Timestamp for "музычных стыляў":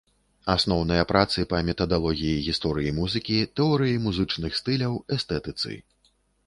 4.09-4.93